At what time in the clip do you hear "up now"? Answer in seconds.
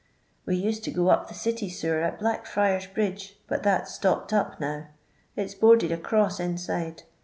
4.33-4.87